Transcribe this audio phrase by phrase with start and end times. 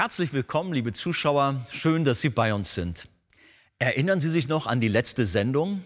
[0.00, 1.60] Herzlich willkommen, liebe Zuschauer.
[1.72, 3.06] Schön, dass Sie bei uns sind.
[3.78, 5.84] Erinnern Sie sich noch an die letzte Sendung?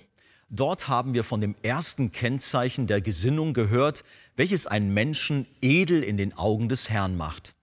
[0.48, 4.04] Dort haben wir von dem ersten Kennzeichen der Gesinnung gehört,
[4.36, 7.54] welches einen Menschen edel in den Augen des Herrn macht.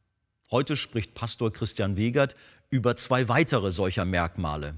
[0.51, 2.35] Heute spricht Pastor Christian Wegert
[2.69, 4.73] über zwei weitere solcher Merkmale.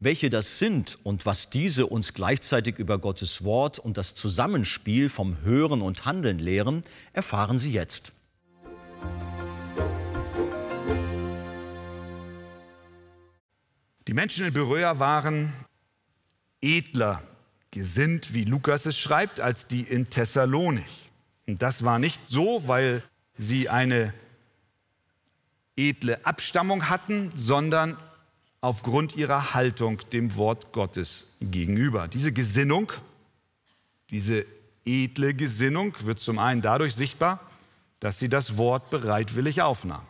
[0.00, 5.42] Welche das sind und was diese uns gleichzeitig über Gottes Wort und das Zusammenspiel vom
[5.42, 6.82] Hören und Handeln lehren,
[7.12, 8.14] erfahren Sie jetzt.
[14.14, 15.52] Die Menschen in Beröa waren
[16.60, 17.20] edler
[17.72, 21.10] gesinnt, wie Lukas es schreibt, als die in Thessalonich.
[21.48, 23.02] Und das war nicht so, weil
[23.36, 24.14] sie eine
[25.74, 27.96] edle Abstammung hatten, sondern
[28.60, 32.06] aufgrund ihrer Haltung dem Wort Gottes gegenüber.
[32.06, 32.92] Diese Gesinnung,
[34.10, 34.46] diese
[34.84, 37.40] edle Gesinnung wird zum einen dadurch sichtbar,
[37.98, 40.06] dass sie das Wort bereitwillig aufnahmen.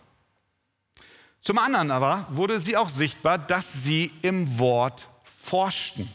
[1.45, 6.11] Zum anderen aber wurde sie auch sichtbar, dass sie im Wort forschten.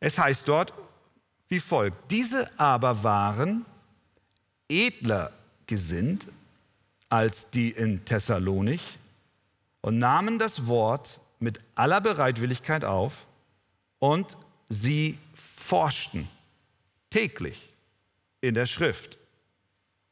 [0.00, 0.74] Es heißt dort
[1.48, 3.64] wie folgt, diese aber waren
[4.68, 5.32] edler
[5.66, 6.28] gesinnt
[7.08, 8.98] als die in Thessalonich
[9.80, 13.26] und nahmen das Wort mit aller Bereitwilligkeit auf
[13.98, 14.36] und
[14.68, 16.28] sie forschten
[17.08, 17.70] täglich
[18.42, 19.18] in der Schrift,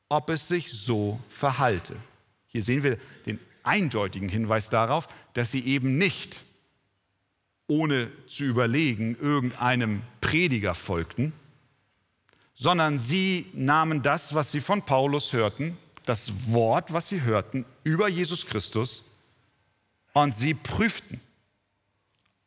[0.08, 1.94] ob es sich so verhalte.
[2.48, 6.42] Hier sehen wir den eindeutigen Hinweis darauf, dass sie eben nicht
[7.68, 11.32] ohne zu überlegen irgendeinem Prediger folgten,
[12.54, 18.08] sondern sie nahmen das, was sie von Paulus hörten, das Wort, was sie hörten über
[18.08, 19.04] Jesus Christus,
[20.14, 21.20] und sie prüften,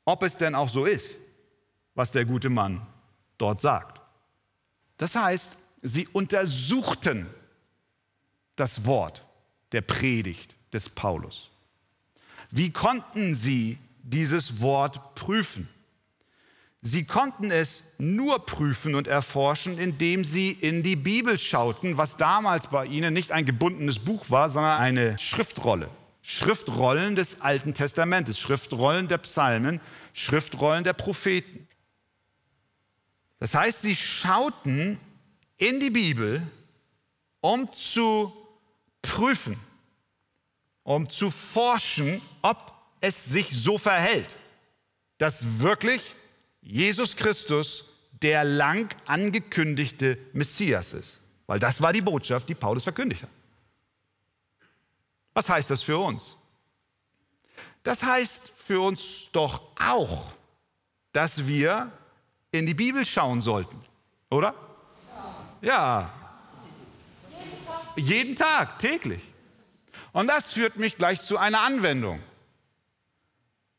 [0.03, 1.17] ob es denn auch so ist,
[1.93, 2.85] was der gute Mann
[3.37, 4.01] dort sagt.
[4.97, 7.27] Das heißt, sie untersuchten
[8.55, 9.23] das Wort
[9.71, 11.49] der Predigt des Paulus.
[12.49, 15.69] Wie konnten sie dieses Wort prüfen?
[16.83, 22.67] Sie konnten es nur prüfen und erforschen, indem sie in die Bibel schauten, was damals
[22.67, 25.89] bei ihnen nicht ein gebundenes Buch war, sondern eine Schriftrolle.
[26.23, 29.79] Schriftrollen des Alten Testamentes, Schriftrollen der Psalmen,
[30.13, 31.67] Schriftrollen der Propheten.
[33.39, 34.99] Das heißt, sie schauten
[35.57, 36.41] in die Bibel,
[37.41, 38.33] um zu
[39.01, 39.55] prüfen,
[40.83, 44.35] um zu forschen, ob es sich so verhält,
[45.17, 46.15] dass wirklich
[46.61, 47.89] Jesus Christus
[48.21, 51.17] der lang angekündigte Messias ist.
[51.47, 53.29] Weil das war die Botschaft, die Paulus verkündigt hat.
[55.33, 56.35] Was heißt das für uns?
[57.83, 60.31] Das heißt für uns doch auch,
[61.13, 61.91] dass wir
[62.51, 63.79] in die Bibel schauen sollten,
[64.29, 64.53] oder?
[65.61, 66.13] Ja.
[67.95, 69.21] Jeden Tag, täglich.
[70.13, 72.21] Und das führt mich gleich zu einer Anwendung.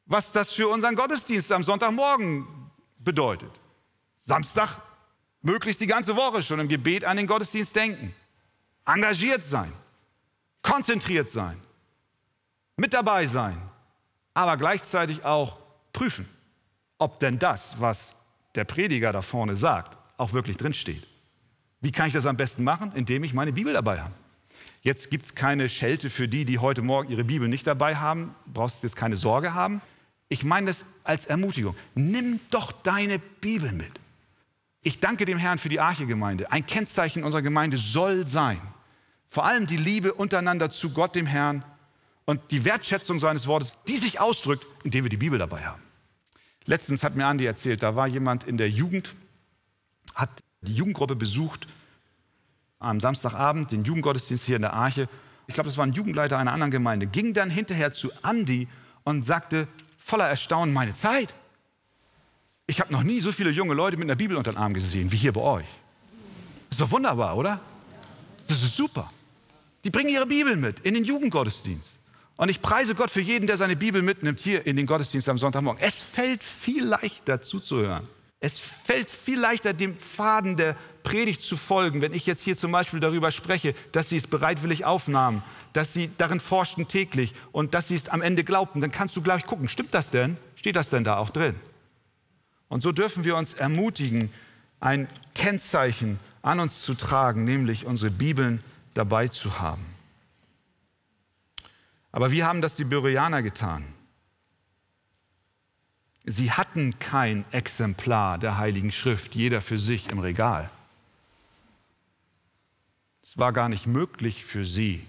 [0.06, 2.46] Was das für unseren Gottesdienst am Sonntagmorgen
[2.98, 3.50] bedeutet.
[4.14, 4.78] Samstag,
[5.42, 8.14] möglichst die ganze Woche schon im Gebet an den Gottesdienst denken.
[8.86, 9.72] Engagiert sein,
[10.62, 11.60] konzentriert sein,
[12.76, 13.56] mit dabei sein,
[14.34, 15.58] aber gleichzeitig auch
[15.92, 16.28] prüfen,
[16.98, 18.16] ob denn das, was
[18.54, 21.06] der Prediger da vorne sagt, auch wirklich drinsteht.
[21.80, 22.92] Wie kann ich das am besten machen?
[22.94, 24.14] Indem ich meine Bibel dabei habe.
[24.82, 28.34] Jetzt gibt es keine Schelte für die, die heute Morgen ihre Bibel nicht dabei haben.
[28.52, 29.80] Brauchst jetzt keine Sorge haben.
[30.28, 31.76] Ich meine das als Ermutigung.
[31.94, 33.92] Nimm doch deine Bibel mit.
[34.82, 36.50] Ich danke dem Herrn für die Arche-Gemeinde.
[36.50, 38.60] Ein Kennzeichen unserer Gemeinde soll sein,
[39.28, 41.62] vor allem die Liebe untereinander zu Gott, dem Herrn
[42.24, 45.82] und die Wertschätzung seines Wortes, die sich ausdrückt, indem wir die Bibel dabei haben.
[46.64, 49.14] Letztens hat mir Andi erzählt, da war jemand in der Jugend,
[50.16, 50.30] hat
[50.62, 51.68] die Jugendgruppe besucht
[52.82, 55.08] am Samstagabend den Jugendgottesdienst hier in der Arche.
[55.46, 57.06] Ich glaube, das war ein Jugendleiter einer anderen Gemeinde.
[57.06, 58.68] Ging dann hinterher zu Andi
[59.04, 59.66] und sagte
[59.98, 61.32] voller Erstaunen, meine Zeit.
[62.66, 65.12] Ich habe noch nie so viele junge Leute mit einer Bibel unter den Arm gesehen
[65.12, 65.66] wie hier bei euch.
[66.68, 67.60] Das ist doch wunderbar, oder?
[68.38, 69.10] Das ist super.
[69.84, 71.98] Die bringen ihre Bibel mit in den Jugendgottesdienst.
[72.36, 75.38] Und ich preise Gott für jeden, der seine Bibel mitnimmt hier in den Gottesdienst am
[75.38, 75.82] Sonntagmorgen.
[75.82, 78.08] Es fällt viel leichter zuzuhören.
[78.44, 80.74] Es fällt viel leichter, dem Faden der
[81.04, 84.84] Predigt zu folgen, wenn ich jetzt hier zum Beispiel darüber spreche, dass sie es bereitwillig
[84.84, 89.14] aufnahmen, dass sie darin forschten täglich und dass sie es am Ende glaubten, dann kannst
[89.14, 90.36] du gleich gucken, stimmt das denn?
[90.56, 91.54] Steht das denn da auch drin?
[92.66, 94.28] Und so dürfen wir uns ermutigen,
[94.80, 95.06] ein
[95.36, 98.60] Kennzeichen an uns zu tragen, nämlich unsere Bibeln
[98.94, 99.86] dabei zu haben.
[102.10, 103.84] Aber wie haben das die Bereaner getan?
[106.24, 110.70] Sie hatten kein Exemplar der Heiligen Schrift, jeder für sich im Regal.
[113.22, 115.06] Es war gar nicht möglich für sie,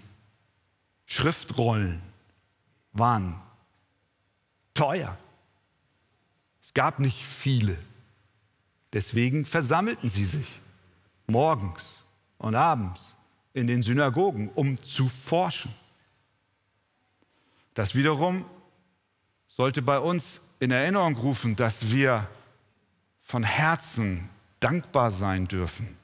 [1.06, 2.00] Schriftrollen
[2.92, 3.38] waren
[4.72, 5.16] teuer.
[6.62, 7.76] Es gab nicht viele.
[8.92, 10.60] Deswegen versammelten sie sich
[11.26, 12.02] morgens
[12.38, 13.14] und abends
[13.52, 15.72] in den Synagogen, um zu forschen.
[17.74, 18.44] Das wiederum
[19.48, 22.28] sollte bei uns in Erinnerung rufen, dass wir
[23.20, 24.28] von Herzen
[24.60, 25.96] dankbar sein dürfen,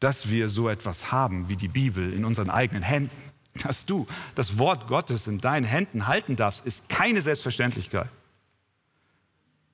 [0.00, 3.32] dass wir so etwas haben wie die Bibel in unseren eigenen Händen.
[3.62, 8.08] Dass du das Wort Gottes in deinen Händen halten darfst, ist keine Selbstverständlichkeit.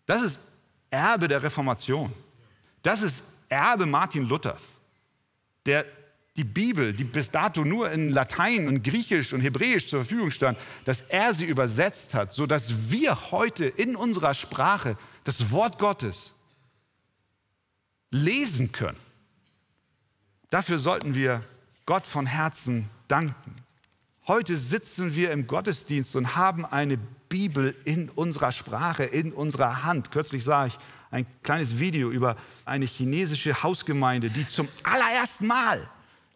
[0.07, 0.41] Das ist
[0.91, 2.13] Erbe der Reformation.
[2.83, 4.63] Das ist Erbe Martin Luthers,
[5.65, 5.85] der
[6.39, 10.57] die Bibel, die bis dato nur in Latein und Griechisch und Hebräisch zur Verfügung stand,
[10.85, 16.33] dass er sie übersetzt hat, sodass wir heute in unserer Sprache das Wort Gottes
[18.13, 18.97] lesen können.
[20.49, 21.45] Dafür sollten wir
[21.87, 23.57] Gott von Herzen danken.
[24.29, 26.99] Heute sitzen wir im Gottesdienst und haben eine
[27.29, 30.13] Bibel in unserer Sprache, in unserer Hand.
[30.13, 30.79] Kürzlich sah ich
[31.11, 35.91] ein kleines Video über eine chinesische Hausgemeinde, die zum allerersten Mal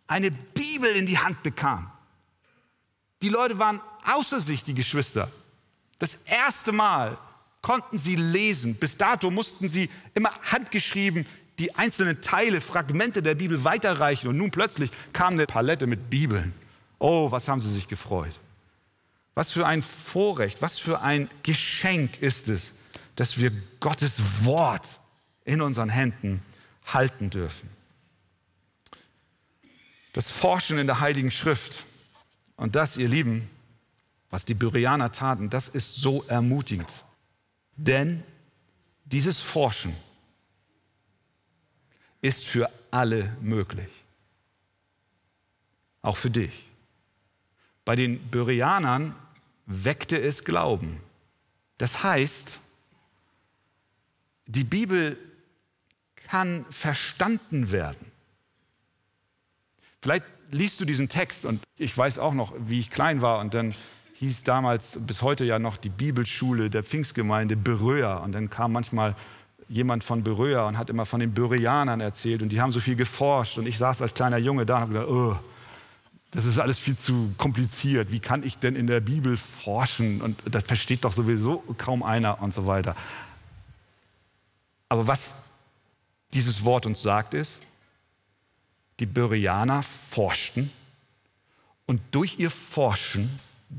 [0.06, 1.90] eine Bibel in die Hand bekam.
[3.22, 5.30] Die Leute waren außer sich, die Geschwister.
[5.98, 7.16] Das erste Mal
[7.60, 8.74] konnten sie lesen.
[8.74, 11.26] Bis dato mussten sie immer handgeschrieben
[11.58, 14.28] die einzelnen Teile, Fragmente der Bibel weiterreichen.
[14.28, 16.52] Und nun plötzlich kam eine Palette mit Bibeln.
[16.98, 18.34] Oh, was haben sie sich gefreut.
[19.34, 22.72] Was für ein Vorrecht, was für ein Geschenk ist es,
[23.16, 24.86] dass wir Gottes Wort
[25.44, 26.42] in unseren Händen
[26.86, 27.68] halten dürfen.
[30.12, 31.84] Das Forschen in der Heiligen Schrift
[32.56, 33.48] und das, ihr Lieben,
[34.30, 37.04] was die Byrianer taten, das ist so ermutigend.
[37.76, 38.22] Denn
[39.04, 39.96] dieses Forschen
[42.20, 43.90] ist für alle möglich.
[46.02, 46.66] Auch für dich.
[47.84, 49.14] Bei den Byrianern
[49.66, 51.00] weckte es Glauben.
[51.78, 52.60] Das heißt,
[54.46, 55.18] die Bibel
[56.14, 58.11] kann verstanden werden.
[60.02, 63.54] Vielleicht liest du diesen Text und ich weiß auch noch, wie ich klein war und
[63.54, 63.72] dann
[64.14, 69.14] hieß damals bis heute ja noch die Bibelschule der Pfingstgemeinde Beröa und dann kam manchmal
[69.68, 72.96] jemand von Beröa und hat immer von den Bereanern erzählt und die haben so viel
[72.96, 75.36] geforscht und ich saß als kleiner Junge da und habe gedacht, oh,
[76.32, 78.10] das ist alles viel zu kompliziert.
[78.10, 80.20] Wie kann ich denn in der Bibel forschen?
[80.20, 82.96] Und das versteht doch sowieso kaum einer und so weiter.
[84.88, 85.50] Aber was
[86.32, 87.60] dieses Wort uns sagt, ist,
[89.00, 90.70] die Bereaner forschten
[91.86, 93.30] und durch ihr Forschen,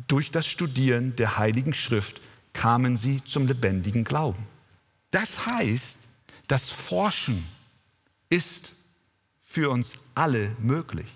[0.07, 2.21] durch das Studieren der Heiligen Schrift
[2.53, 4.45] kamen sie zum lebendigen Glauben.
[5.11, 5.99] Das heißt,
[6.47, 7.47] das Forschen
[8.29, 8.73] ist
[9.41, 11.07] für uns alle möglich.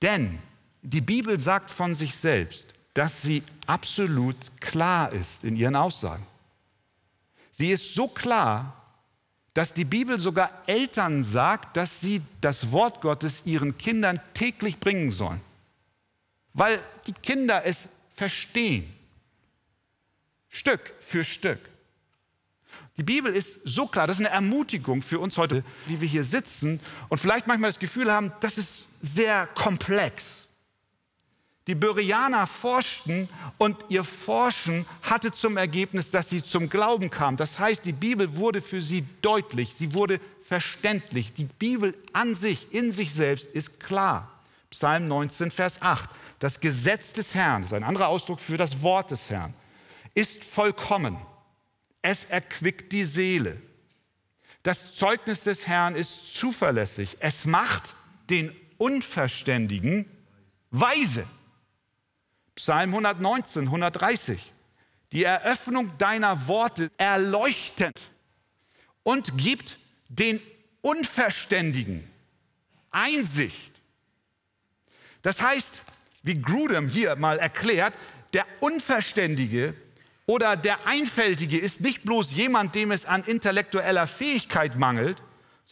[0.00, 0.38] Denn
[0.82, 6.26] die Bibel sagt von sich selbst, dass sie absolut klar ist in ihren Aussagen.
[7.52, 8.81] Sie ist so klar,
[9.54, 15.12] dass die Bibel sogar Eltern sagt, dass sie das Wort Gottes ihren Kindern täglich bringen
[15.12, 15.40] sollen,
[16.54, 18.90] weil die Kinder es verstehen,
[20.48, 21.58] Stück für Stück.
[22.96, 26.24] Die Bibel ist so klar, das ist eine Ermutigung für uns heute, die wir hier
[26.24, 26.78] sitzen
[27.08, 30.41] und vielleicht manchmal das Gefühl haben, das ist sehr komplex.
[31.66, 37.36] Die Bereaner forschten und ihr Forschen hatte zum Ergebnis, dass sie zum Glauben kamen.
[37.36, 41.32] Das heißt, die Bibel wurde für sie deutlich, sie wurde verständlich.
[41.32, 44.28] Die Bibel an sich, in sich selbst ist klar.
[44.70, 46.10] Psalm 19, Vers 8.
[46.40, 49.54] Das Gesetz des Herrn, das ist ein anderer Ausdruck für das Wort des Herrn,
[50.14, 51.16] ist vollkommen
[52.02, 53.56] es erquickt die Seele.
[54.64, 57.16] Das Zeugnis des Herrn ist zuverlässig.
[57.20, 57.94] Es macht
[58.28, 60.06] den Unverständigen
[60.70, 61.24] weise.
[62.62, 64.40] Psalm 119, 130.
[65.10, 68.00] Die Eröffnung deiner Worte erleuchtet
[69.02, 70.40] und gibt den
[70.80, 72.08] Unverständigen
[72.92, 73.72] Einsicht.
[75.22, 75.82] Das heißt,
[76.22, 77.94] wie Grudem hier mal erklärt,
[78.32, 79.74] der Unverständige
[80.26, 85.20] oder der Einfältige ist nicht bloß jemand, dem es an intellektueller Fähigkeit mangelt,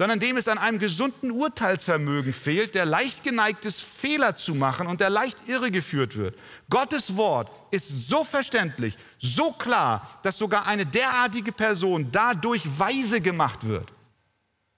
[0.00, 4.86] sondern dem es an einem gesunden Urteilsvermögen fehlt, der leicht geneigt ist, Fehler zu machen
[4.86, 6.38] und der leicht irregeführt wird.
[6.70, 13.66] Gottes Wort ist so verständlich, so klar, dass sogar eine derartige Person dadurch weise gemacht
[13.66, 13.92] wird.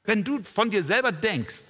[0.03, 1.67] Wenn du von dir selber denkst,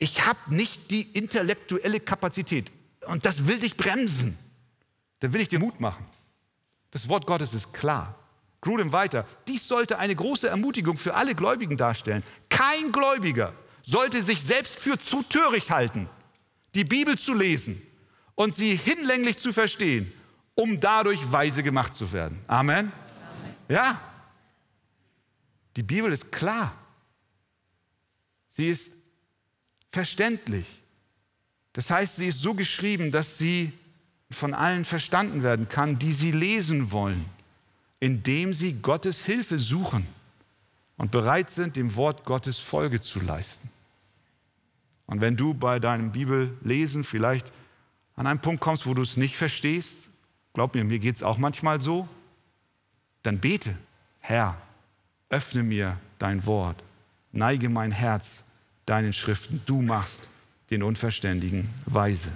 [0.00, 2.72] ich habe nicht die intellektuelle Kapazität
[3.06, 4.36] und das will dich bremsen,
[5.20, 6.04] dann will ich dir Mut machen.
[6.90, 8.19] Das Wort Gottes ist klar.
[8.60, 9.24] Grudem weiter.
[9.48, 12.22] Dies sollte eine große Ermutigung für alle Gläubigen darstellen.
[12.48, 16.08] Kein Gläubiger sollte sich selbst für zu töricht halten,
[16.74, 17.80] die Bibel zu lesen
[18.34, 20.12] und sie hinlänglich zu verstehen,
[20.54, 22.38] um dadurch weise gemacht zu werden.
[22.46, 22.78] Amen.
[22.78, 22.92] Amen.
[23.68, 24.00] Ja,
[25.76, 26.74] die Bibel ist klar.
[28.48, 28.92] Sie ist
[29.92, 30.66] verständlich.
[31.72, 33.72] Das heißt, sie ist so geschrieben, dass sie
[34.30, 37.24] von allen verstanden werden kann, die sie lesen wollen,
[38.00, 40.06] indem sie Gottes Hilfe suchen
[40.96, 43.70] und bereit sind, dem Wort Gottes Folge zu leisten.
[45.06, 47.52] Und wenn du bei deinem Bibellesen vielleicht
[48.16, 50.08] an einen Punkt kommst, wo du es nicht verstehst,
[50.54, 52.08] glaub mir, mir geht es auch manchmal so,
[53.22, 53.76] dann bete,
[54.20, 54.60] Herr,
[55.28, 56.82] öffne mir dein Wort,
[57.32, 58.44] neige mein Herz
[58.86, 60.28] deinen Schriften, du machst
[60.70, 62.30] den Unverständigen weise.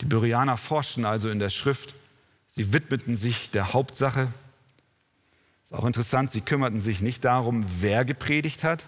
[0.00, 1.94] Die Bereaner forschten also in der Schrift,
[2.54, 4.28] sie widmeten sich der Hauptsache.
[5.64, 8.84] Ist auch interessant, sie kümmerten sich nicht darum, wer gepredigt hat,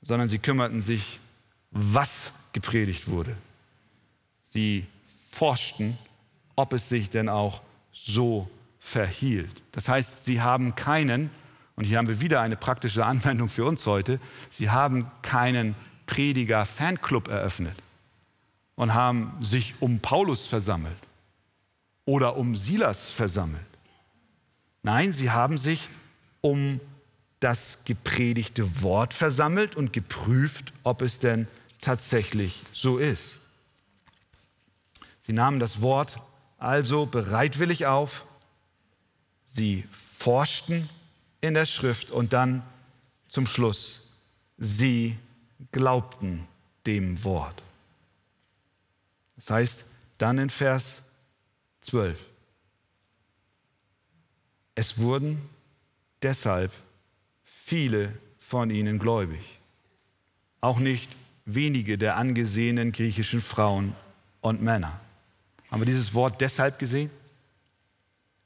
[0.00, 1.20] sondern sie kümmerten sich,
[1.70, 3.36] was gepredigt wurde.
[4.44, 4.86] Sie
[5.30, 5.98] forschten,
[6.56, 7.60] ob es sich denn auch
[7.92, 8.48] so
[8.78, 9.62] verhielt.
[9.72, 11.30] Das heißt, sie haben keinen,
[11.76, 14.18] und hier haben wir wieder eine praktische Anwendung für uns heute,
[14.50, 15.74] sie haben keinen
[16.06, 17.76] Prediger-Fanclub eröffnet
[18.74, 20.96] und haben sich um Paulus versammelt
[22.04, 23.60] oder um Silas versammelt.
[24.82, 25.88] Nein, sie haben sich
[26.40, 26.80] um
[27.40, 31.46] das gepredigte Wort versammelt und geprüft, ob es denn
[31.80, 33.40] tatsächlich so ist.
[35.20, 36.18] Sie nahmen das Wort
[36.58, 38.24] also bereitwillig auf,
[39.46, 40.88] sie forschten
[41.40, 42.62] in der Schrift und dann
[43.28, 44.02] zum Schluss,
[44.58, 45.18] sie
[45.72, 46.46] glaubten
[46.86, 47.62] dem Wort.
[49.36, 49.84] Das heißt
[50.18, 51.02] dann in Vers
[51.82, 52.18] 12,
[54.74, 55.40] es wurden
[56.22, 56.72] deshalb
[57.44, 59.58] viele von ihnen gläubig,
[60.60, 61.10] auch nicht
[61.44, 63.94] wenige der angesehenen griechischen Frauen
[64.40, 65.00] und Männer.
[65.70, 67.10] Haben wir dieses Wort deshalb gesehen?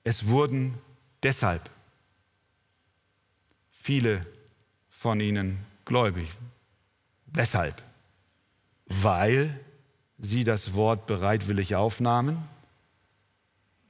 [0.05, 0.75] Es wurden
[1.23, 1.69] deshalb
[3.71, 4.25] viele
[4.91, 6.29] von ihnen gläubig.
[7.27, 7.83] Weshalb?
[8.87, 9.59] Weil
[10.19, 12.49] sie das Wort bereitwillig aufnahmen,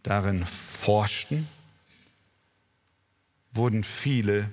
[0.06, 1.48] darin forschten,
[3.50, 4.52] wurden viele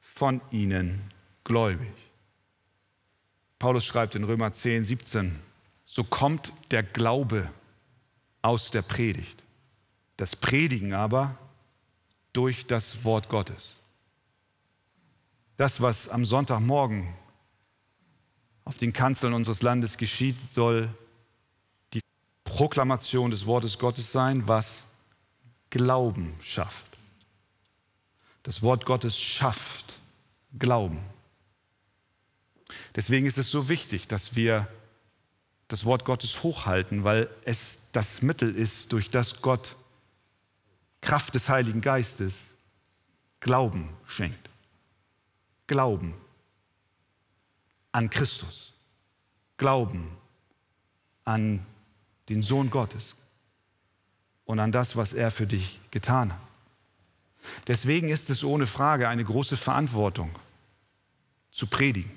[0.00, 1.02] von ihnen
[1.42, 1.92] gläubig.
[3.58, 5.36] Paulus schreibt in Römer 10, 17,
[5.84, 7.50] so kommt der Glaube
[8.40, 9.42] aus der Predigt,
[10.16, 11.36] das Predigen aber
[12.32, 13.74] durch das Wort Gottes.
[15.56, 17.12] Das, was am Sonntagmorgen
[18.64, 20.88] auf den Kanzeln unseres Landes geschieht, soll
[22.48, 24.84] Proklamation des Wortes Gottes sein, was
[25.68, 26.98] Glauben schafft.
[28.42, 29.98] Das Wort Gottes schafft
[30.58, 30.98] Glauben.
[32.96, 34.66] Deswegen ist es so wichtig, dass wir
[35.68, 39.76] das Wort Gottes hochhalten, weil es das Mittel ist, durch das Gott
[41.02, 42.54] Kraft des Heiligen Geistes
[43.40, 44.48] Glauben schenkt.
[45.66, 46.14] Glauben
[47.92, 48.72] an Christus,
[49.58, 50.10] Glauben
[51.26, 51.66] an
[52.28, 53.16] den Sohn Gottes
[54.44, 56.40] und an das, was er für dich getan hat.
[57.66, 60.30] Deswegen ist es ohne Frage eine große Verantwortung
[61.50, 62.10] zu predigen.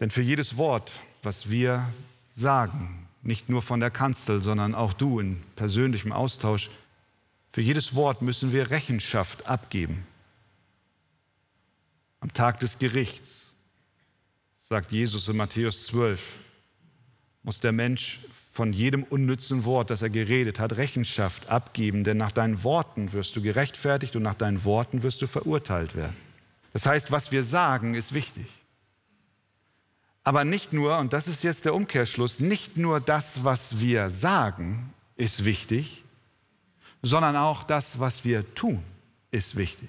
[0.00, 1.92] Denn für jedes Wort, was wir
[2.30, 6.70] sagen, nicht nur von der Kanzel, sondern auch du in persönlichem Austausch,
[7.52, 10.06] für jedes Wort müssen wir Rechenschaft abgeben.
[12.20, 13.52] Am Tag des Gerichts,
[14.68, 16.36] sagt Jesus in Matthäus 12,
[17.48, 18.18] muss der Mensch
[18.52, 23.36] von jedem unnützen Wort, das er geredet hat, Rechenschaft abgeben, denn nach deinen Worten wirst
[23.36, 26.14] du gerechtfertigt und nach deinen Worten wirst du verurteilt werden.
[26.74, 28.44] Das heißt, was wir sagen, ist wichtig.
[30.24, 34.92] Aber nicht nur, und das ist jetzt der Umkehrschluss, nicht nur das, was wir sagen,
[35.16, 36.04] ist wichtig,
[37.00, 38.82] sondern auch das, was wir tun,
[39.30, 39.88] ist wichtig.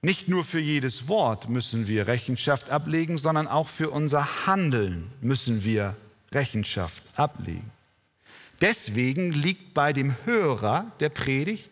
[0.00, 5.64] Nicht nur für jedes Wort müssen wir Rechenschaft ablegen, sondern auch für unser Handeln müssen
[5.64, 5.96] wir
[6.32, 7.70] Rechenschaft ablegen.
[8.60, 11.70] Deswegen liegt bei dem Hörer der Predigt,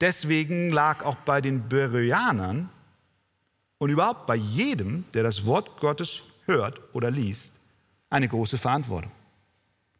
[0.00, 2.68] deswegen lag auch bei den Bereanern
[3.78, 7.52] und überhaupt bei jedem, der das Wort Gottes hört oder liest,
[8.10, 9.12] eine große Verantwortung.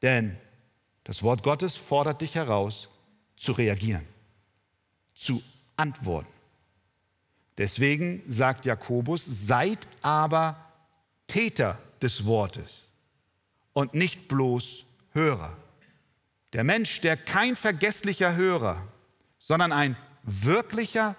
[0.03, 0.37] Denn
[1.05, 2.89] das Wort Gottes fordert dich heraus,
[3.37, 4.05] zu reagieren,
[5.15, 5.41] zu
[5.77, 6.33] antworten.
[7.57, 10.57] Deswegen sagt Jakobus, seid aber
[11.29, 12.88] Täter des Wortes
[13.79, 14.83] und nicht bloß
[15.13, 15.57] Hörer.
[16.53, 18.85] Der Mensch, der kein vergesslicher Hörer,
[19.39, 21.15] sondern ein wirklicher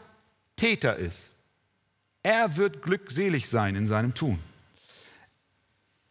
[0.58, 1.22] Täter ist,
[2.22, 4.44] er wird glückselig sein in seinem Tun.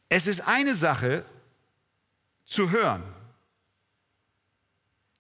[0.09, 1.23] Es ist eine Sache
[2.47, 3.03] zu hören,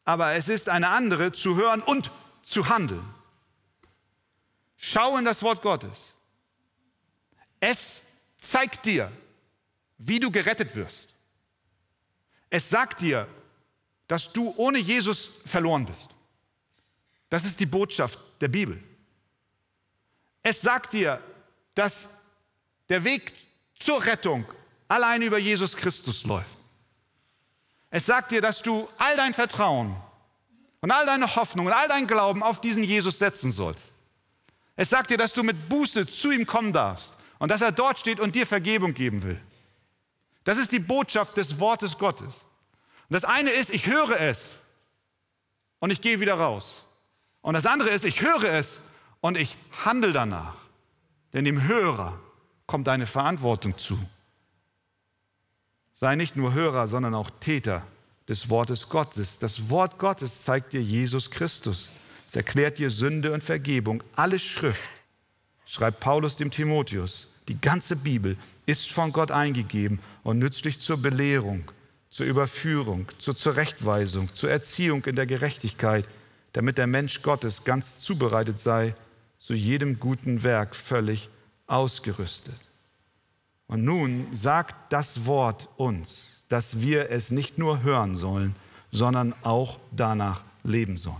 [0.06, 3.04] aber es ist eine andere zu hören und zu handeln.
[4.78, 6.14] Schau in das Wort Gottes.
[7.60, 8.06] Es
[8.38, 9.12] zeigt dir,
[9.98, 11.07] wie du gerettet wirst.
[12.50, 13.26] Es sagt dir,
[14.06, 16.08] dass du ohne Jesus verloren bist.
[17.28, 18.82] Das ist die Botschaft der Bibel.
[20.42, 21.20] Es sagt dir,
[21.74, 22.22] dass
[22.88, 23.32] der Weg
[23.74, 24.46] zur Rettung
[24.88, 26.50] allein über Jesus Christus läuft.
[27.90, 29.96] Es sagt dir, dass du all dein Vertrauen
[30.80, 33.92] und all deine Hoffnung und all dein Glauben auf diesen Jesus setzen sollst.
[34.76, 37.98] Es sagt dir, dass du mit Buße zu ihm kommen darfst und dass er dort
[37.98, 39.40] steht und dir Vergebung geben will.
[40.48, 42.46] Das ist die Botschaft des Wortes Gottes.
[43.10, 44.52] Und das eine ist, ich höre es
[45.78, 46.84] und ich gehe wieder raus.
[47.42, 48.80] Und das andere ist, ich höre es
[49.20, 50.56] und ich handle danach.
[51.34, 52.18] Denn dem Hörer
[52.66, 54.00] kommt eine Verantwortung zu.
[55.94, 57.86] Sei nicht nur Hörer, sondern auch Täter
[58.26, 59.38] des Wortes Gottes.
[59.38, 61.90] Das Wort Gottes zeigt dir Jesus Christus.
[62.26, 64.02] Es erklärt dir Sünde und Vergebung.
[64.16, 64.88] Alle Schrift,
[65.66, 68.36] schreibt Paulus dem Timotheus, die ganze Bibel
[68.66, 71.64] ist von Gott eingegeben und nützlich zur Belehrung,
[72.10, 76.06] zur Überführung, zur Zurechtweisung, zur Erziehung in der Gerechtigkeit,
[76.52, 78.94] damit der Mensch Gottes ganz zubereitet sei,
[79.38, 81.28] zu jedem guten Werk völlig
[81.66, 82.58] ausgerüstet.
[83.66, 88.54] Und nun sagt das Wort uns, dass wir es nicht nur hören sollen,
[88.90, 91.16] sondern auch danach leben sollen.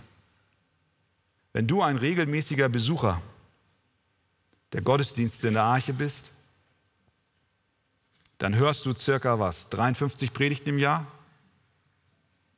[1.52, 3.20] Wenn du ein regelmäßiger Besucher
[4.72, 6.30] der Gottesdienste in der Arche bist,
[8.38, 9.68] dann hörst du circa was?
[9.70, 11.06] 53 Predigten im Jahr?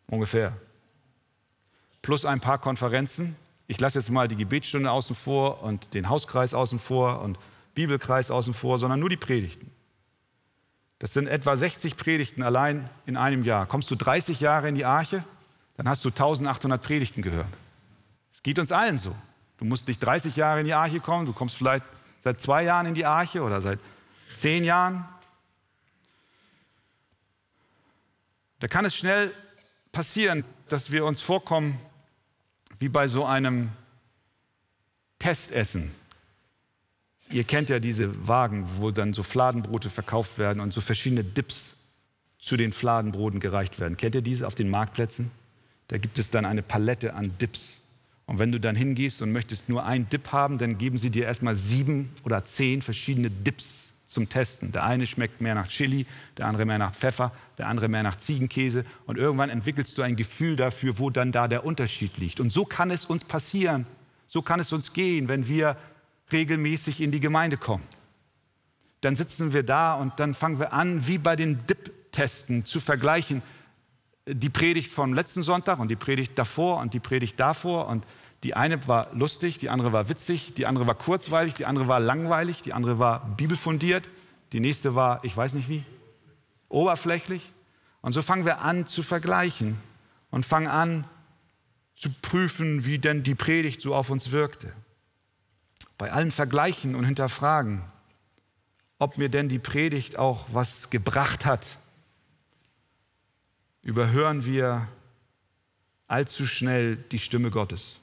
[0.07, 0.57] Ungefähr.
[2.03, 3.37] Plus ein paar Konferenzen.
[3.67, 7.39] Ich lasse jetzt mal die Gebetsstunde außen vor und den Hauskreis außen vor und
[7.75, 9.71] Bibelkreis außen vor, sondern nur die Predigten.
[10.99, 13.67] Das sind etwa 60 Predigten allein in einem Jahr.
[13.67, 15.25] Kommst du 30 Jahre in die Arche,
[15.77, 17.47] dann hast du 1800 Predigten gehört.
[18.33, 19.15] Es geht uns allen so.
[19.57, 21.85] Du musst nicht 30 Jahre in die Arche kommen, du kommst vielleicht
[22.21, 23.81] seit zwei Jahren in die Arche oder seit
[24.35, 25.05] zehn Jahren.
[28.61, 29.33] Da kann es schnell
[29.91, 31.79] passieren, dass wir uns vorkommen
[32.79, 33.71] wie bei so einem
[35.19, 35.95] Testessen.
[37.31, 41.77] Ihr kennt ja diese Wagen, wo dann so Fladenbrote verkauft werden und so verschiedene Dips
[42.39, 43.97] zu den Fladenbroten gereicht werden.
[43.97, 45.31] Kennt ihr diese auf den Marktplätzen?
[45.89, 47.80] Da gibt es dann eine Palette an Dips.
[48.31, 51.25] Und wenn du dann hingehst und möchtest nur einen Dip haben, dann geben sie dir
[51.25, 54.71] erstmal sieben oder zehn verschiedene Dips zum Testen.
[54.71, 56.07] Der eine schmeckt mehr nach Chili,
[56.39, 58.85] der andere mehr nach Pfeffer, der andere mehr nach Ziegenkäse.
[59.05, 62.39] Und irgendwann entwickelst du ein Gefühl dafür, wo dann da der Unterschied liegt.
[62.39, 63.85] Und so kann es uns passieren.
[64.29, 65.77] So kann es uns gehen, wenn wir
[66.31, 67.83] regelmäßig in die Gemeinde kommen.
[69.01, 73.43] Dann sitzen wir da und dann fangen wir an, wie bei den Dip-Testen zu vergleichen,
[74.25, 77.89] die Predigt vom letzten Sonntag und die Predigt davor und die Predigt davor.
[77.89, 78.05] Und
[78.43, 82.01] die eine war lustig, die andere war witzig, die andere war kurzweilig, die andere war
[82.01, 84.09] langweilig, die andere war bibelfundiert,
[84.53, 85.85] die nächste war, ich weiß nicht wie,
[86.69, 87.53] oberflächlich.
[88.01, 89.79] Und so fangen wir an zu vergleichen
[90.31, 91.05] und fangen an
[91.95, 94.73] zu prüfen, wie denn die Predigt so auf uns wirkte
[96.01, 97.83] bei allen Vergleichen und Hinterfragen,
[98.99, 101.77] ob mir denn die Predigt auch was gebracht hat,
[103.83, 104.89] überhören wir
[106.07, 108.00] allzu schnell die Stimme Gottes.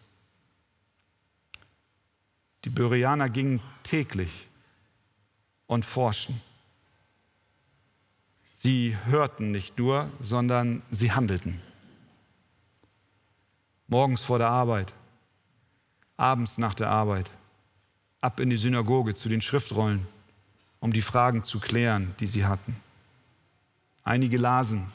[2.65, 4.47] Die Bereaner gingen täglich
[5.67, 6.41] und forschten.
[8.55, 11.61] Sie hörten nicht nur, sondern sie handelten.
[13.87, 14.93] Morgens vor der Arbeit,
[16.17, 17.31] abends nach der Arbeit,
[18.19, 20.07] ab in die Synagoge zu den Schriftrollen,
[20.79, 22.75] um die Fragen zu klären, die sie hatten.
[24.03, 24.91] Einige lasen.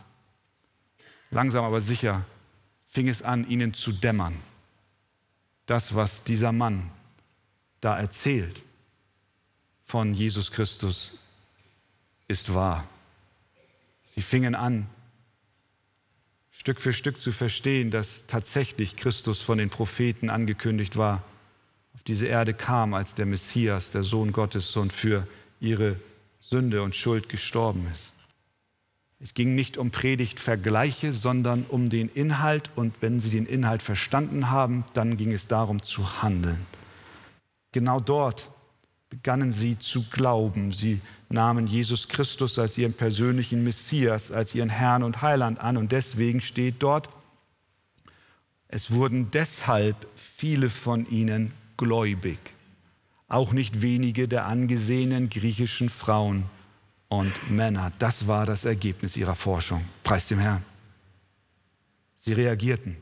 [1.31, 2.25] Langsam aber sicher
[2.89, 4.35] fing es an, ihnen zu dämmern.
[5.67, 6.91] Das, was dieser Mann
[7.83, 8.63] da erzählt
[9.85, 11.19] von Jesus Christus,
[12.29, 12.89] ist wahr.
[14.15, 14.87] Sie fingen an,
[16.51, 21.23] Stück für Stück zu verstehen, dass tatsächlich Christus von den Propheten angekündigt war
[21.95, 25.27] auf diese Erde kam als der Messias, der Sohn Gottes und für
[25.61, 25.97] ihre
[26.41, 28.13] Sünde und Schuld gestorben ist.
[29.21, 34.51] Es ging nicht um Predigtvergleiche, sondern um den Inhalt und wenn sie den Inhalt verstanden
[34.51, 36.67] haben, dann ging es darum zu handeln.
[37.73, 38.49] Genau dort
[39.09, 40.73] begannen sie zu glauben.
[40.73, 45.93] Sie nahmen Jesus Christus als ihren persönlichen Messias, als ihren Herrn und Heiland an und
[45.93, 47.09] deswegen steht dort,
[48.69, 52.39] es wurden deshalb viele von ihnen gläubig,
[53.29, 56.45] auch nicht wenige der angesehenen griechischen Frauen
[57.09, 57.93] und Männer.
[57.99, 59.85] Das war das Ergebnis ihrer Forschung.
[60.03, 60.65] Preis dem Herrn.
[62.17, 62.97] Sie reagierten,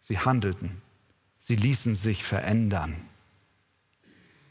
[0.00, 0.80] sie handelten,
[1.38, 2.94] sie ließen sich verändern.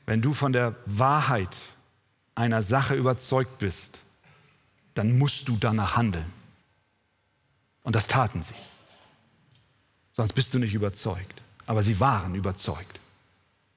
[0.07, 1.55] Wenn du von der Wahrheit
[2.33, 3.99] einer Sache überzeugt bist,
[4.93, 6.31] dann musst du danach handeln.
[7.83, 8.55] Und das taten sie.
[10.13, 11.41] Sonst bist du nicht überzeugt.
[11.65, 12.99] Aber sie waren überzeugt.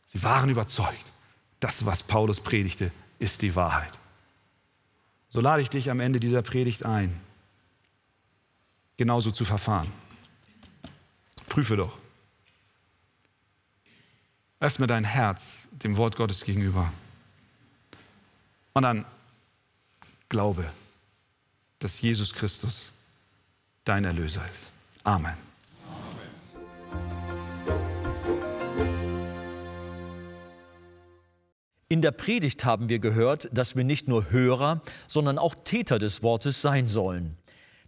[0.06, 1.12] Sie waren überzeugt.
[1.58, 3.92] Das, was Paulus predigte, ist die Wahrheit.
[5.30, 7.20] So lade ich dich am Ende dieser Predigt ein,
[8.96, 9.92] genauso zu verfahren.
[11.48, 11.98] Prüfe doch.
[14.60, 16.92] Öffne dein Herz dem Wort Gottes gegenüber.
[18.72, 19.04] Und dann
[20.28, 20.70] glaube,
[21.78, 22.92] dass Jesus Christus
[23.84, 24.70] dein Erlöser ist.
[25.04, 25.34] Amen.
[31.92, 36.22] In der Predigt haben wir gehört, dass wir nicht nur Hörer, sondern auch Täter des
[36.22, 37.36] Wortes sein sollen.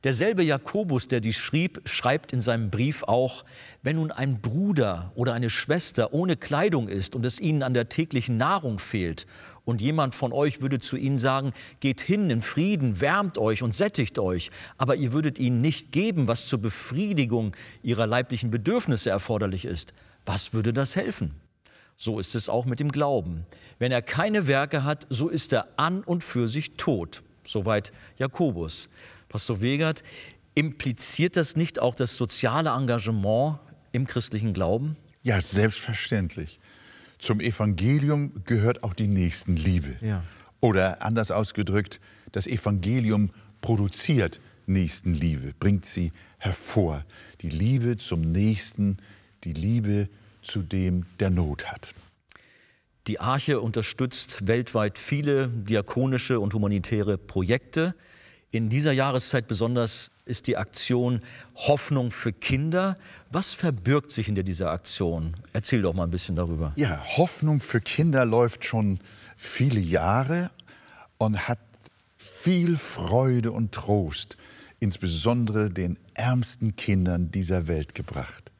[0.04, 3.44] Derselbe Jakobus, der dies schrieb, schreibt in seinem Brief auch,
[3.84, 7.88] wenn nun ein Bruder oder eine Schwester ohne Kleidung ist und es ihnen an der
[7.88, 9.26] täglichen Nahrung fehlt
[9.64, 13.76] und jemand von euch würde zu ihnen sagen, geht hin in Frieden, wärmt euch und
[13.76, 19.64] sättigt euch, aber ihr würdet ihnen nicht geben, was zur Befriedigung ihrer leiblichen Bedürfnisse erforderlich
[19.64, 19.94] ist,
[20.26, 21.40] was würde das helfen?
[21.96, 23.44] So ist es auch mit dem Glauben.
[23.78, 27.22] Wenn er keine Werke hat, so ist er an und für sich tot.
[27.44, 28.88] Soweit Jakobus.
[29.33, 30.03] Pastor Wegert,
[30.55, 33.59] impliziert das nicht auch das soziale Engagement
[33.90, 34.97] im christlichen Glauben?
[35.23, 36.61] Ja, selbstverständlich.
[37.18, 39.97] Zum Evangelium gehört auch die Nächstenliebe.
[40.07, 40.23] Ja.
[40.61, 41.99] Oder anders ausgedrückt,
[42.33, 43.31] das Evangelium
[43.62, 47.05] produziert Nächstenliebe, bringt sie hervor.
[47.40, 48.99] Die Liebe zum Nächsten,
[49.45, 50.09] die Liebe
[50.42, 51.95] zu dem, der Not hat.
[53.07, 57.95] Die Arche unterstützt weltweit viele diakonische und humanitäre Projekte.
[58.54, 61.20] In dieser Jahreszeit besonders ist die Aktion
[61.54, 62.98] Hoffnung für Kinder.
[63.30, 65.34] Was verbirgt sich hinter dieser Aktion?
[65.54, 66.74] Erzähl doch mal ein bisschen darüber.
[66.76, 69.00] Ja, Hoffnung für Kinder läuft schon
[69.38, 70.50] viele Jahre
[71.16, 71.60] und hat
[72.18, 74.36] viel Freude und Trost,
[74.80, 78.52] insbesondere den ärmsten Kindern dieser Welt gebracht.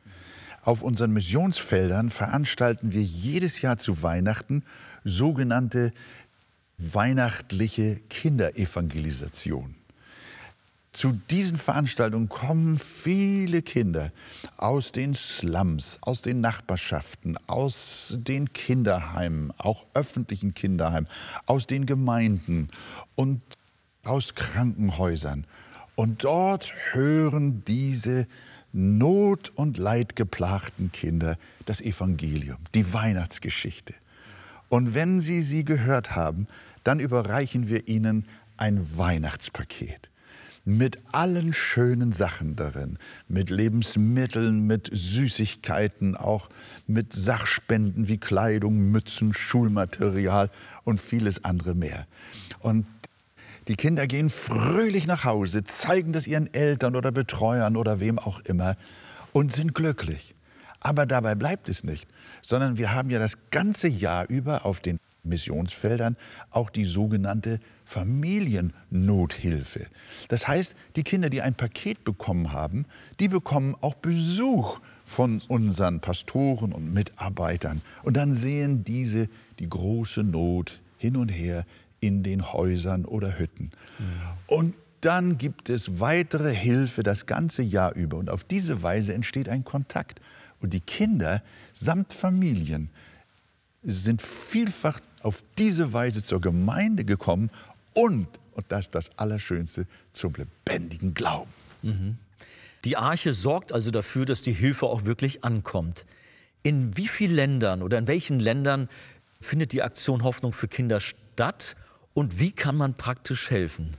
[0.63, 4.65] Auf unseren Missionsfeldern veranstalten wir jedes Jahr zu Weihnachten
[5.05, 5.93] sogenannte
[6.79, 9.77] weihnachtliche Kinderevangelisation.
[10.93, 14.13] Zu diesen Veranstaltungen kommen viele Kinder
[14.59, 21.09] aus den Slums, aus den Nachbarschaften, aus den Kinderheimen, auch öffentlichen Kinderheimen,
[21.47, 22.69] aus den Gemeinden
[23.15, 23.41] und
[24.05, 25.47] aus Krankenhäusern.
[25.95, 28.27] Und dort hören diese
[28.75, 33.95] Not- und Leidgeplagten Kinder das Evangelium, die Weihnachtsgeschichte.
[34.69, 36.49] Und wenn sie sie gehört haben,
[36.85, 38.27] dann überreichen wir ihnen
[38.59, 40.12] ein Weihnachtspaket
[40.65, 42.99] mit allen schönen Sachen darin,
[43.29, 46.49] mit Lebensmitteln, mit Süßigkeiten, auch
[46.87, 50.51] mit Sachspenden wie Kleidung, Mützen, Schulmaterial
[50.85, 52.07] und vieles andere mehr.
[52.61, 52.87] Und
[53.69, 58.41] die Kinder gehen fröhlich nach Hause, zeigen das ihren Eltern oder Betreuern oder wem auch
[58.41, 58.77] immer
[59.33, 60.35] und sind glücklich.
[60.81, 62.09] Aber dabei bleibt es nicht,
[62.41, 66.17] sondern wir haben ja das ganze Jahr über auf den Missionsfeldern
[66.51, 69.87] auch die sogenannte Familiennothilfe.
[70.29, 72.87] Das heißt, die Kinder, die ein Paket bekommen haben,
[73.21, 77.83] die bekommen auch Besuch von unseren Pastoren und Mitarbeitern.
[78.03, 81.65] Und dann sehen diese die große Not hin und her
[82.01, 83.71] in den Häusern oder Hütten.
[83.99, 84.05] Mhm.
[84.47, 88.17] Und dann gibt es weitere Hilfe das ganze Jahr über.
[88.17, 90.21] Und auf diese Weise entsteht ein Kontakt.
[90.61, 92.91] Und die Kinder samt Familien
[93.83, 97.51] sind vielfach auf diese Weise zur Gemeinde gekommen
[97.95, 101.51] und, und das ist das Allerschönste, zum lebendigen Glauben.
[101.83, 102.17] Mhm.
[102.85, 106.05] Die Arche sorgt also dafür, dass die Hilfe auch wirklich ankommt.
[106.63, 108.89] In wie vielen Ländern oder in welchen Ländern
[109.41, 111.77] findet die Aktion Hoffnung für Kinder statt
[112.15, 113.95] und wie kann man praktisch helfen?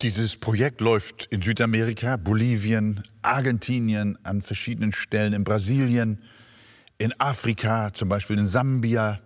[0.00, 6.22] Dieses Projekt läuft in Südamerika, Bolivien, Argentinien, an verschiedenen Stellen in Brasilien,
[6.98, 9.20] in Afrika, zum Beispiel in Sambia,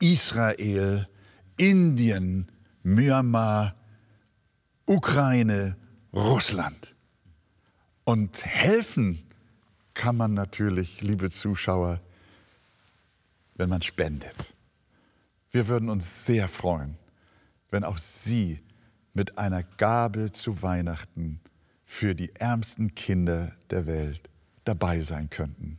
[0.00, 1.08] Israel,
[1.56, 2.50] Indien,
[2.82, 3.74] Myanmar,
[4.86, 5.76] Ukraine,
[6.12, 6.94] Russland.
[8.04, 9.22] Und helfen
[9.94, 12.00] kann man natürlich, liebe Zuschauer,
[13.54, 14.54] wenn man spendet.
[15.50, 16.98] Wir würden uns sehr freuen,
[17.70, 18.60] wenn auch Sie
[19.14, 21.40] mit einer Gabe zu Weihnachten
[21.84, 24.28] für die ärmsten Kinder der Welt
[24.64, 25.78] dabei sein könnten.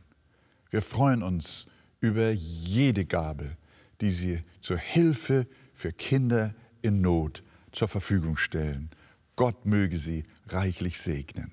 [0.70, 1.66] Wir freuen uns
[2.00, 3.56] über jede Gabe,
[4.00, 8.90] die Sie zur Hilfe für Kinder in Not zur Verfügung stellen.
[9.36, 11.52] Gott möge sie reichlich segnen.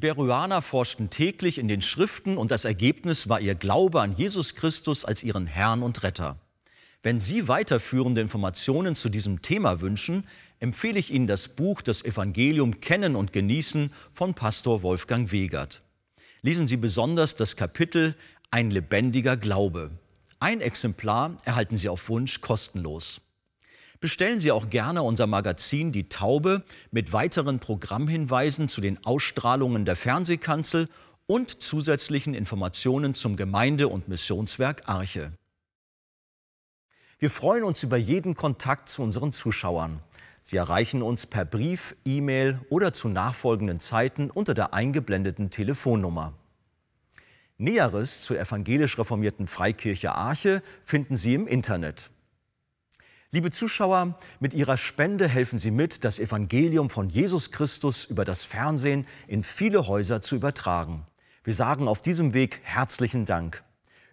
[0.00, 5.04] Beruaner forschten täglich in den Schriften und das Ergebnis war ihr Glaube an Jesus Christus
[5.04, 6.38] als ihren Herrn und Retter.
[7.02, 10.26] Wenn Sie weiterführende Informationen zu diesem Thema wünschen,
[10.58, 15.82] empfehle ich Ihnen das Buch Das Evangelium Kennen und Genießen von Pastor Wolfgang Wegert.
[16.42, 18.14] Lesen Sie besonders das Kapitel
[18.50, 19.90] Ein lebendiger Glaube.
[20.40, 23.20] Ein Exemplar erhalten Sie auf Wunsch kostenlos.
[24.00, 29.94] Bestellen Sie auch gerne unser Magazin Die Taube mit weiteren Programmhinweisen zu den Ausstrahlungen der
[29.94, 30.88] Fernsehkanzel
[31.26, 35.32] und zusätzlichen Informationen zum Gemeinde- und Missionswerk Arche.
[37.18, 40.00] Wir freuen uns über jeden Kontakt zu unseren Zuschauern.
[40.40, 46.32] Sie erreichen uns per Brief, E-Mail oder zu nachfolgenden Zeiten unter der eingeblendeten Telefonnummer.
[47.58, 52.10] Näheres zur evangelisch reformierten Freikirche Arche finden Sie im Internet.
[53.32, 58.42] Liebe Zuschauer, mit Ihrer Spende helfen Sie mit, das Evangelium von Jesus Christus über das
[58.42, 61.06] Fernsehen in viele Häuser zu übertragen.
[61.44, 63.62] Wir sagen auf diesem Weg herzlichen Dank.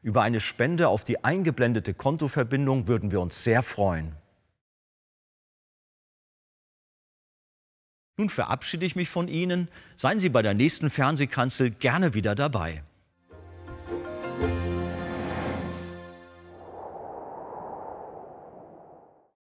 [0.04, 4.16] Über eine Spende auf die eingeblendete Kontoverbindung würden wir uns sehr freuen.
[8.18, 9.68] Nun verabschiede ich mich von Ihnen.
[9.96, 12.84] Seien Sie bei der nächsten Fernsehkanzel gerne wieder dabei.